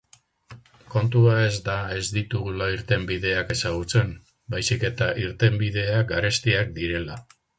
[0.93, 4.09] Kontua ez da ez ditugula irtenbideak ezagutzen,
[4.55, 7.23] baizik eta irtenbideak garestiak direla.